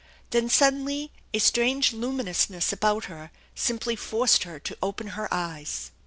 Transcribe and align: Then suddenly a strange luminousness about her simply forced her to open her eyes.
Then 0.31 0.49
suddenly 0.49 1.11
a 1.31 1.37
strange 1.37 1.93
luminousness 1.93 2.73
about 2.73 3.05
her 3.05 3.29
simply 3.53 3.95
forced 3.95 4.45
her 4.45 4.59
to 4.61 4.77
open 4.81 5.09
her 5.09 5.31
eyes. 5.31 5.91